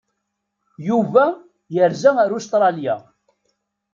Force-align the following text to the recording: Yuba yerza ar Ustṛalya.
Yuba 0.87 1.25
yerza 1.75 2.11
ar 2.23 2.29
Ustṛalya. 2.37 2.95